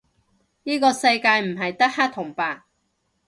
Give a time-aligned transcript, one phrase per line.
[0.63, 2.63] 依個世界唔係得黑同白